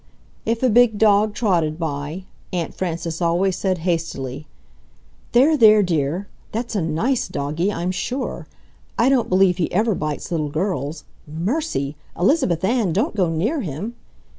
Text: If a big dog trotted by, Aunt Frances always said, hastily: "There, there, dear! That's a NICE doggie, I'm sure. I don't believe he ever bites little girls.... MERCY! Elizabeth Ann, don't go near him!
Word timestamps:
If 0.47 0.63
a 0.63 0.69
big 0.71 0.97
dog 0.97 1.35
trotted 1.35 1.77
by, 1.77 2.23
Aunt 2.51 2.73
Frances 2.73 3.21
always 3.21 3.55
said, 3.55 3.77
hastily: 3.85 4.47
"There, 5.31 5.55
there, 5.55 5.83
dear! 5.83 6.27
That's 6.51 6.75
a 6.75 6.81
NICE 6.81 7.27
doggie, 7.27 7.71
I'm 7.71 7.91
sure. 7.91 8.47
I 8.97 9.09
don't 9.09 9.29
believe 9.29 9.57
he 9.57 9.71
ever 9.71 9.93
bites 9.93 10.31
little 10.31 10.49
girls.... 10.49 11.03
MERCY! 11.27 11.95
Elizabeth 12.17 12.63
Ann, 12.63 12.93
don't 12.93 13.15
go 13.15 13.29
near 13.29 13.59
him! 13.61 13.93